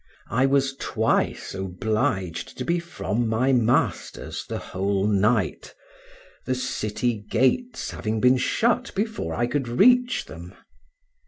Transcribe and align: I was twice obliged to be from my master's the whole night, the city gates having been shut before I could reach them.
I 0.31 0.47
was 0.47 0.75
twice 0.79 1.53
obliged 1.53 2.57
to 2.57 2.65
be 2.65 2.79
from 2.79 3.27
my 3.27 3.53
master's 3.53 4.47
the 4.47 4.57
whole 4.57 5.05
night, 5.05 5.75
the 6.45 6.55
city 6.55 7.23
gates 7.29 7.91
having 7.91 8.19
been 8.19 8.37
shut 8.37 8.91
before 8.95 9.35
I 9.35 9.45
could 9.45 9.67
reach 9.67 10.25
them. 10.25 10.55